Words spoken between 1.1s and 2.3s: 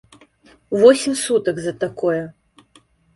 сутак за такое.